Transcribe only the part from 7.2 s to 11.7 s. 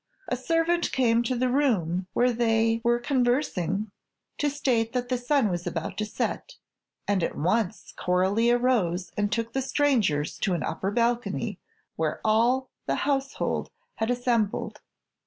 at once Coralie arose and took the strangers to an upper balcony,